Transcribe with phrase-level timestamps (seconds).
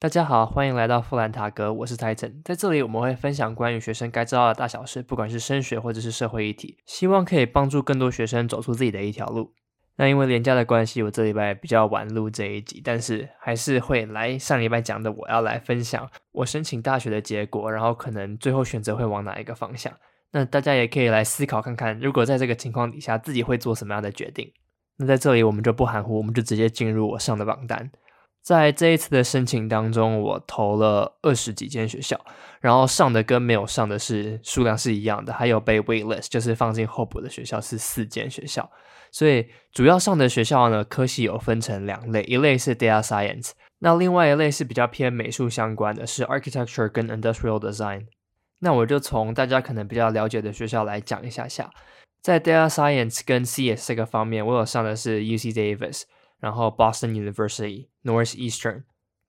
[0.00, 9.52] 大家好，欢迎来到富兰塔格，我是 Titan，在这里我们会分享关于学生该知道的大小事，不管是升学或者是社会议题，希望可以帮助更多学生走出自己的一条路。
[9.96, 19.92] 那因为廉价的关系，我这礼拜比较晚录这一集，但是还是会来上礼拜讲的，我要来分享我申请大学的结果，然后可能最后选择会往哪一个方向。
[20.30, 24.50] 那大家也可以来思考看看，如果在这个情况底下，自己会做什么样的决定。
[24.96, 27.90] 那在这里我们就不含糊，我们就直接进入我上的榜单。
[28.42, 32.18] 在这一次的申请当中，我投了二十几间学校，
[32.60, 38.68] 然后上的跟没有上的是数量是一样的，还有被 waitlist 就是放进候补的学校是四间学校，
[39.12, 48.06] 所以主要上的学校呢，科系有分成两类，一类是 data science，那另外一类是比较偏美术相关的，是 architecture 跟 industrial design。
[48.60, 51.70] 那我就从大家可能比较了解的学校来讲一下下，
[52.22, 56.04] 在 data science 跟 CS 这个方面，我有上的是 UC Davis。
[56.39, 58.83] 然后 Boston University、Northeastern、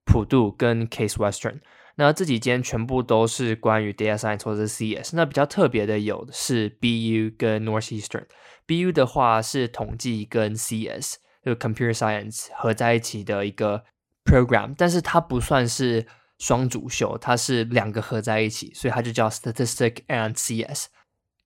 [0.05, 1.61] 普渡跟 Case Western，
[1.95, 5.15] 那这几间全部都是关于 data science 或者是 CS。
[5.15, 13.85] 那比较特别的有是 BU 跟 Northeastern。BU 的话是统计跟 CS，就 Computer Science 合在一起的一个
[14.25, 16.07] program，但是它不算是
[16.39, 20.87] 双主修，它是两个合在一起，所以它就叫 Statistics and CS。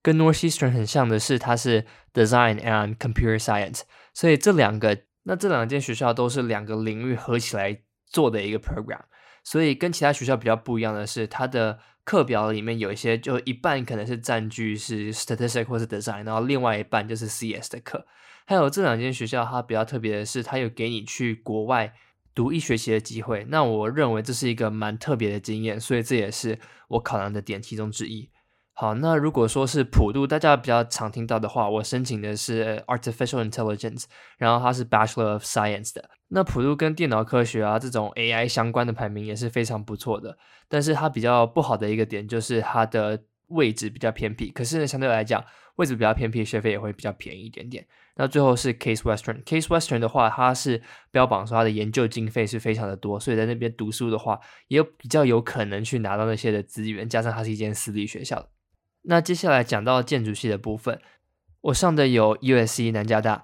[0.03, 5.03] 跟 Northeastern 很像的是，它是 Design and Computer Science，所以这两个。
[5.28, 9.02] 那这两间学校都是两个领域合起来做的一个 program，
[9.44, 18.06] 所以跟其他学校比较不一样的是，它的课表里面有一些就一半可能是占据是 statistics 或是 design，然后另外一半就是 CS 的课。
[18.46, 21.94] 还有这两间学校它比较特别的是，它有给你去国外
[22.36, 23.44] 读一学期的机会。
[23.50, 26.60] 那我认为这是一个蛮特别的经验，所以这也是
[26.90, 28.30] 我考量的点其中之一。
[28.78, 34.04] 好，那如果说是普渡，大家比较常听到的话，我申请的是 Artificial Intelligence，
[34.38, 36.10] 然后它是 Bachelor of Science 的。
[36.28, 40.38] 那普渡跟电脑科学啊这种 AI 相关的排名也是非常不错的，
[40.68, 44.52] 但是它比较不好的一个点就是它的位置比较偏僻。
[44.52, 45.42] 可是呢，相对来讲，
[45.78, 47.88] 位置比较偏僻，学费也会比较便宜一点点。
[48.18, 50.82] 那最后是 Case Western，Case Western 的话，它是
[51.12, 54.38] 标榜说它的研究经费是非常的多，所以在那边读书的话，
[54.68, 58.50] 也有比较有可能去拿到那些的资源，加上它是一间私立学校。
[59.08, 61.00] 那接下来讲到建筑系的部分，
[61.62, 63.44] 我上的有 USC 南加大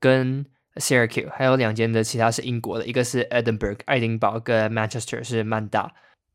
[0.00, 0.46] 跟
[0.76, 5.92] Syracuse，还有两间的其他是英国的，一个是 Edinburgh 爱丁堡跟 Manchester 是曼大。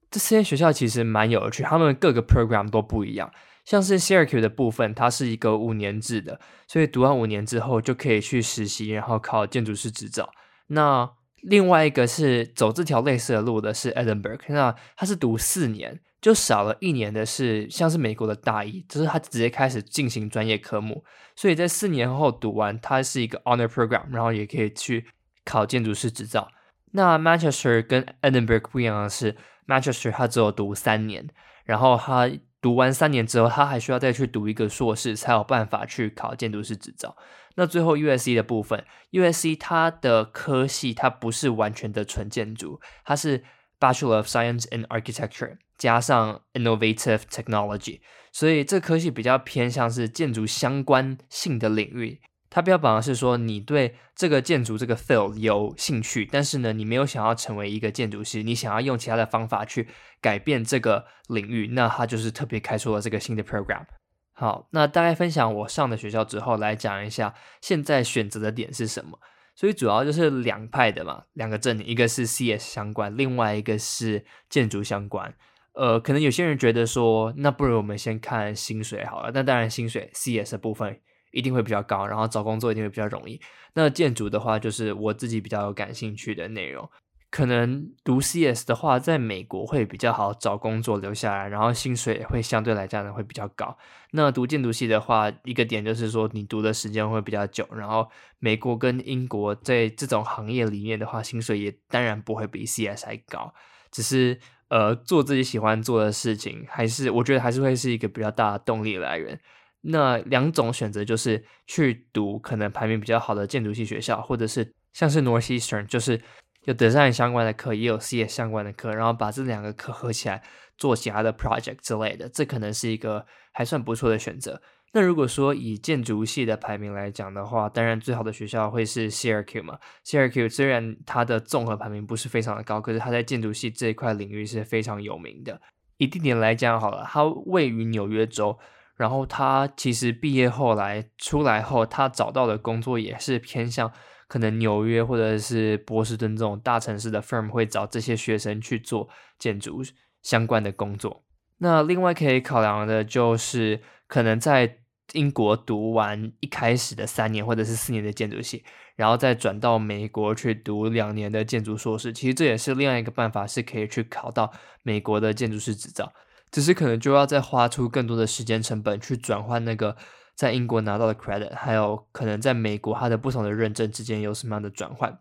[0.09, 3.31] 这些学校其实蛮有趣，他们各个 program 都不一样。
[3.65, 10.29] 像是 Syracuse 的部分，它是一个五年制的，所以读完五年之后就可以去实习，然后考建筑师执照。
[10.67, 11.09] 那
[11.41, 15.99] 另外一个是走这条类似的路的是 Edinburgh，那他是读四年。
[16.19, 21.03] 就少了一年的是，像是美国的大一，就是他直接开始进行专业科目，
[21.35, 25.05] 所以在四年后读完，它是一个 honor program，然后也可以去
[25.45, 26.49] 考建筑师执照。
[26.91, 29.37] 那 Manchester 跟 Edinburgh 不一样的是
[29.67, 31.29] ，Manchester 他只有读三年，
[31.63, 32.27] 然后他
[32.61, 37.15] 读完三年之后，他还需要再去读一个硕士，才有办法去考建筑师执照。
[37.55, 43.43] 那最后 USC 的部分，USC 它的科系它不是完全的纯建筑，它是
[43.79, 45.57] Bachelor of Science in Architecture。
[45.77, 48.01] 加上 innovative technology，
[48.31, 52.19] 所以这科系比较偏向是建筑相关性的领域。
[52.57, 59.87] 它标榜的是说，你对这个建筑这个 field 有兴趣，但是呢，你没有想要成为一个建筑师，你想要用其他的方法去
[60.19, 63.85] 改变这个领域，那它就是特别开出了这个新的 program。
[64.33, 69.19] 好，那大概分享我上的学校之后，来讲一下现在选择的点是什么。
[69.55, 75.31] 所以主要就是两派的嘛，两个阵营，一个是 CS 相关，另外一个是建筑相关。
[75.73, 79.29] 呃，可能有些人觉得说，那不如我们先看薪水好了。
[79.31, 80.99] 那当然，薪水 CS 的部分
[81.31, 83.39] 一定会比较高，然后找工作一定会比较容易。
[83.73, 86.89] 那建筑的话，就是我自己比较有感兴趣的内容。
[87.29, 93.77] 可能读 CS 的话，在美国会比较好找工作留下来，然后薪水会相对来讲呢会比较高。
[94.11, 103.53] 那读建筑系的话，一个点就是说你读的时间会比较久，然后美国跟英国在这种行业里面的话，薪水也当然不会比 CS 还高，
[103.91, 104.39] 只是。
[104.69, 109.39] 呃，做自己喜欢做的事情，还是我觉得还是会是一个比较大的动力来源。
[109.89, 116.21] 那两种选择就是去读可能排名比较好的建筑系学校，或者是像是 Northeastern，就是
[116.63, 120.41] 有 design 相关的课，也有 CS 相关的课，然后把这两个课合起来
[120.77, 124.61] 做其他的 project 之类的，这可能是一个还算不错的选择。
[124.93, 129.77] 那如果说以建筑系的排名来讲的话，当然最好的学校会是 Syracuse 嘛。
[130.05, 135.61] Syracuse 虽然它的综合排名不是非常的高，可是它在建筑系这一块领域是非常有名的。
[135.97, 138.57] 以地点来讲好了，它位于纽约州，
[138.97, 143.91] 然后他其实毕业后来出来后，他找到的工作也是偏向
[144.27, 149.07] 可能纽约或者是波士顿这种大城市的 firm 会找这些学生去做
[149.37, 149.81] 建筑
[150.23, 151.23] 相关的工作。
[151.59, 154.79] 那另外可以考量的就是，可能在
[155.13, 158.63] 英国读完一开始的三年或者是四年的建筑系，
[158.95, 162.11] 然后再转到美国去读两年的建筑硕士。
[162.11, 164.51] 其实这也是另外一个办法，是可以去考到
[164.83, 166.11] 美国的建筑师执照。
[166.51, 169.95] 只是可能就要再花出更多的时间成本去转换那个
[170.35, 175.19] 在英国拿到的 credit，还有可能在美国它的不同的认证之间有什么样的转换。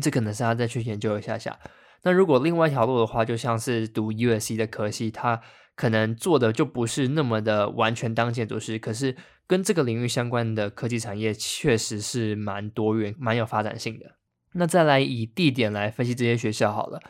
[0.00, 1.58] 这可能是要再去研究一下下。
[2.02, 5.40] 那如果另外一条路的话，就像是读 USC 的科系，它
[5.74, 9.16] 可能做的就不是那么的完全当建筑师，可是
[9.46, 14.16] 跟这个领域相关的科技产业确实是蛮多元、蛮有发展性的。
[14.52, 17.00] 那再来以地点来分析这些学校好了，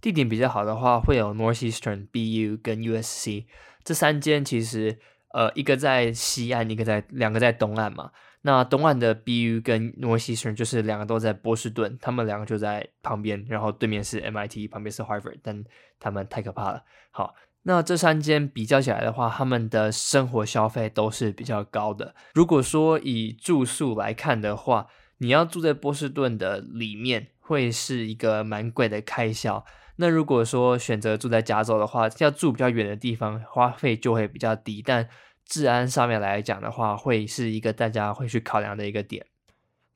[0.00, 3.44] 地点比较好的话，会有 Northeastern、BU 跟 USC
[3.84, 4.98] 这三间，其实
[5.32, 8.10] 呃一个在西岸，一个在两个在东岸嘛。
[8.42, 15.62] 那东岸的 BU 跟 Northeastern 就是两个都在波士顿，他们两个就在旁边，然后对面是 MIT，旁边是 Harvard，但
[15.98, 16.82] 他们太可怕了。
[17.10, 22.14] 好，那这三间比较起来的话，他们的生活消费都是比较高的。
[22.32, 24.86] 如果说以住宿来看的话，
[25.18, 29.62] 你要住在波士顿的里面，会是一个蛮贵的开销。
[30.00, 35.08] 那如果说选择住在加州的话，要住比较远的地方，花费就会比较低，但。
[35.52, 39.26] 治安上面来讲的话，会是一个大家会去考量的一个点。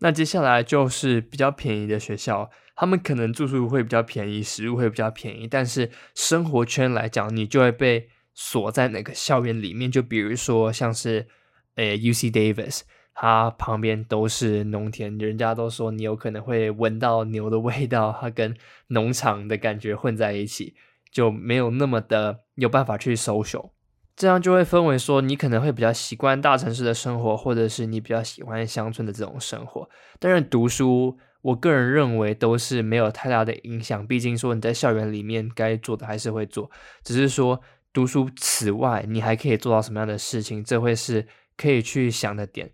[0.01, 9.89] 那接下来就是比较便宜的学校，他们可能住宿会比较便宜，食物会比较便宜，但是生活圈来讲，你就会被锁在那个校园里面。
[9.89, 11.29] 就比如说像是
[11.77, 12.81] 诶 U C Davis，
[13.15, 18.57] 它旁边都是农田，人家都说你有可能会闻到牛的味道，它跟
[18.89, 20.75] 农场的感觉混在一起，
[21.13, 23.71] 就没有那么的有办法去收手。
[24.17, 29.89] 这样就会分为说，你可能会比较习惯大城市的生活，或者是你比较喜欢乡村的这种生活。
[30.21, 34.07] 但是，读书，我个人认为都是没有太大的影响。
[34.07, 36.71] 毕竟说你在校园里面该做的还是会做，
[37.03, 37.61] 只是说
[37.93, 41.27] 读书此外，你还可以做到什么样的事情，这会是
[41.57, 42.71] 可以去想的点。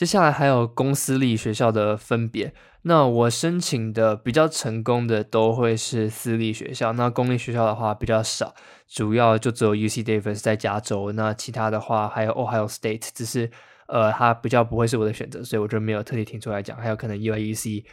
[0.00, 2.54] 接下来还有公私立学校的分别。
[2.84, 8.54] 那我申请的比较成功的都会是私立学校，那公立学校的话比较少，
[8.88, 11.12] 主要就只有 U C Davis 在加州。
[11.12, 13.50] 那其他的话还有 Ohio State，只是
[13.88, 16.74] 呃它比较不会是我的选择，所以我就没有特地提出来讲。
[16.78, 17.84] 还有可能 U I U C，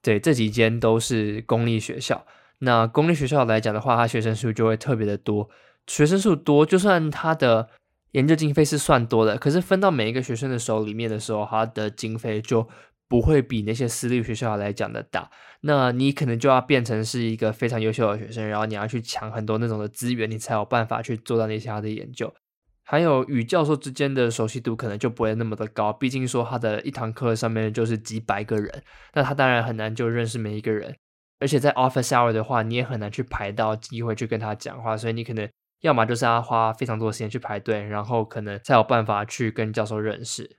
[0.00, 2.24] 对这几间都是公立学校。
[2.60, 5.50] 那公立学校来讲的话，它学生数就会特别的多，
[5.86, 7.68] 学生数多，就算它的。
[8.12, 12.68] 研究经费是算多的，可是分到每一个学生的手里面的时候，他的经费就
[13.08, 15.30] 不会比那些私立学校来讲的大。
[15.62, 22.32] 那你可能就要变成是一个非常优秀的学生，然后你要去抢很多那种的资源，你才有办法去做到那些他的研究。
[22.82, 28.82] 还有与教授之间的熟悉度可能就不会那么的高，毕竟说他的一堂课上面就是几百个人，
[29.14, 30.96] 那他当然很难就认识每一个人。
[31.38, 35.48] 而且在 office hour 的话，你也很难去排到机会去跟他讲话，所以你可能。
[35.80, 40.56] 要么就是要花非常多的时间去排队，然后可能才有办法去跟教授认识。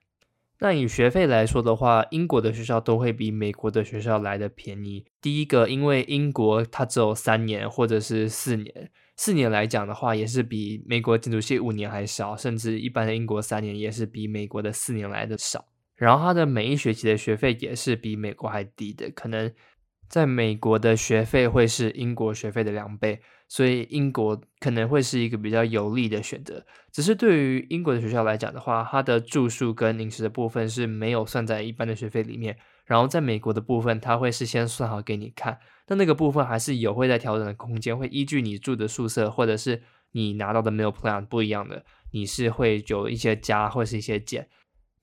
[0.59, 5.06] 那以学费来说的话，英国的学校都会比美国的学校来的便宜。
[5.19, 15.65] 第一个，因为英国它只有三年或者是四年，四年来讲的话，也是比美国建筑系五年还少，甚至一般的英国三年也是比美国的四年来的少。
[15.95, 19.51] 然后它的每一学期的学费也是比美国还低的，可能
[20.07, 23.19] 在美国的学费会是英国学费的两倍。
[23.51, 32.56] 所以英国可能会是一个比较有利的选择，只是对于英国的学校来讲的话，它的住宿跟饮食的部分是没有算在一般的学费里面。
[32.85, 35.59] 然后在美国的部分，它会事先算好给你看，
[35.90, 39.81] 那那个部分还是有会在调整的空间，会依据你住的宿舍或者是
[40.14, 41.83] 你拿到的 meal plan 不一样的，
[42.14, 44.47] 你是会有一些加或是一些减。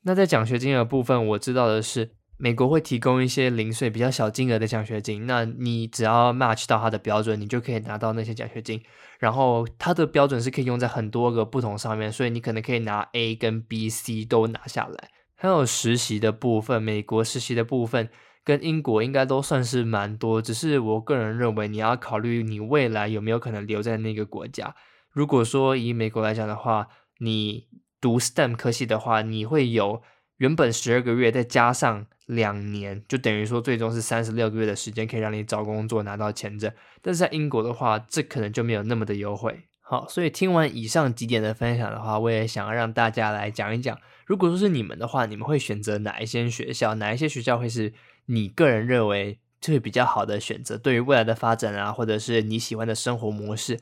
[0.04, 2.12] 那在奖学金的部分，我知道的是。
[2.38, 8.80] 美国会提供一些零碎、比较小金额的奖学金，那你只要 match 到它的标准，你就可以拿到那些奖学金。
[9.18, 15.11] 然后它的标准是可以用在很多个不同上面，所以你可能可以拿 A 跟 B、C 都拿下来。
[15.35, 18.09] 还有实习的部分，美国实习的部分
[18.45, 24.76] 跟英国应该都算是蛮多，只是我个人认为你要考虑你未来有没有可能留在那个国家。
[25.11, 26.87] 如果说以美国来讲的话，
[27.18, 27.66] 你
[28.00, 30.02] 读 STEM 科系的话，你会有
[30.38, 32.07] 原本十二个月再加上。
[32.28, 36.71] 两年就等于说，最终是三十六个月的时间可以让你找工作拿到签证。
[37.00, 39.62] 但是在英国的话，这可能就没有那么的优惠。
[39.80, 46.95] 好，所以听完以上几点的分享的话，我也想要让大家来讲一讲，如果说是你们的话，你们会选择哪一些学校？
[46.97, 47.95] 哪一些学校会是
[48.26, 50.76] 你个人认为最比较好的选择？
[50.76, 53.80] 对于未来的发展啊，或者是你喜欢的生活模式，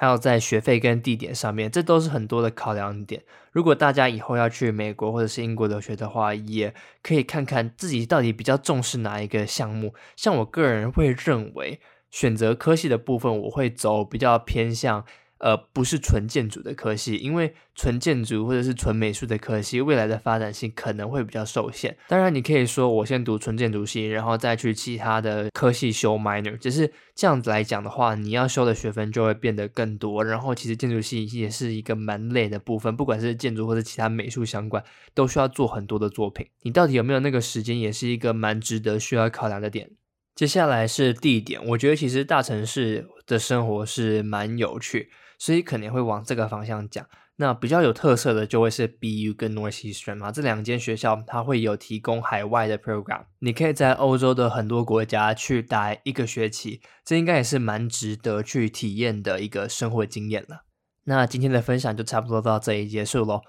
[0.00, 3.24] 还有在学费跟地点上面，这都是很多的考量点。
[3.50, 9.94] 如果大家以后要去美国或者是英国留学的话，也可以看看自己到底比较重视哪一个项目。
[10.14, 11.80] 像我个人会认为，
[12.12, 15.04] 选择科系的部分，我会走比较偏向。
[15.38, 21.96] 呃，不是纯建筑的科系，因为纯建筑或者是纯美术的科系，未来的发展性可能会比较受限。
[22.08, 30.24] 当然，你可以说我先读纯建筑系，然后再去其他的科系修 minor，只是这样子来讲的话，你要修的学分就会变得更多。
[30.24, 34.82] 然后，其实建筑系也是一个蛮累的部分，不管是建筑或者其他美术相关，
[35.14, 36.48] 都需要做很多的作品。
[36.62, 39.90] 你到底有没有那个时间，也是一个蛮值得需要考量的点。
[40.34, 45.10] 接下来是地点，我觉得其实大城市的生活是蛮有趣。
[45.38, 47.06] 所以肯定会往这个方向讲。
[47.40, 60.64] 那比较有特色的就会是 BU 跟 Northeastern 嘛，这两间学校它会有提供海外的 program，你可以在欧洲的很多国家去待一个学期，这应该也是蛮值得去体验的一个生活经验了。
[61.04, 63.42] 那今天的分享就差不多到这里结束喽。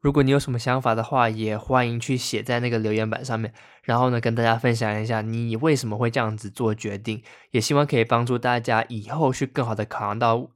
[0.00, 7.20] 如果你有什么想法的话，也欢迎去写在那个留言板上面，然后呢跟大家分享一下你为什么会这样子做决定，
[7.50, 10.50] 也希望可以帮助大家以后去更好的考量到。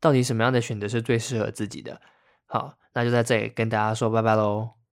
[0.00, 2.00] 到底什么样的选择是最适合自己的？
[2.46, 4.79] 好，那就在这里跟大家说拜拜喽。